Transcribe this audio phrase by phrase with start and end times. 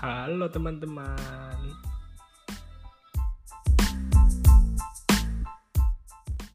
[0.00, 1.89] Halo teman-teman.